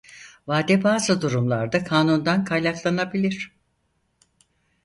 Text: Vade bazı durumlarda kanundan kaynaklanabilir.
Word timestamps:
Vade 0.47 0.83
bazı 0.83 1.21
durumlarda 1.21 1.83
kanundan 1.83 2.43
kaynaklanabilir. 2.45 3.51